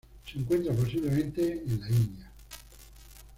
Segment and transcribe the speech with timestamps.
[0.25, 2.31] Se encuentra posiblemente en la India.